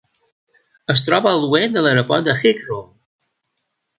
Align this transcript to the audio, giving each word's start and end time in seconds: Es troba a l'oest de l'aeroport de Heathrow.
Es 0.93 1.03
troba 1.09 1.33
a 1.33 1.41
l'oest 1.43 1.77
de 1.77 1.83
l'aeroport 1.87 2.27
de 2.31 2.37
Heathrow. 2.39 2.83